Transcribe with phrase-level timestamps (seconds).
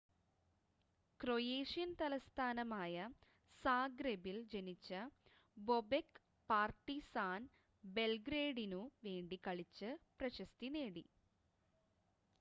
[1.19, 2.95] Croatian തലസ്ഥാനമായ
[3.63, 4.89] സാഗ്രെബിൽ ജനിച്ച
[5.57, 7.43] ബൊബെക് പാർട്ടിസാൻ
[7.83, 9.91] ബെൽഗ്രേഡിനു വേണ്ടി കളിച്ച്
[10.19, 11.05] പ്രശസ്തി നേടി